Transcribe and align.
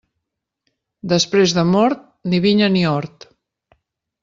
Després 1.11 1.53
de 1.59 1.65
mort, 1.75 2.01
ni 2.33 2.41
vinya 2.47 2.71
ni 2.79 2.85
hort. 2.95 3.29